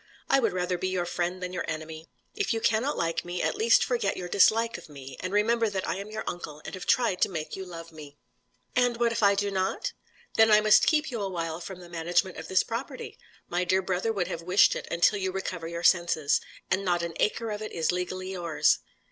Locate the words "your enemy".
1.53-2.09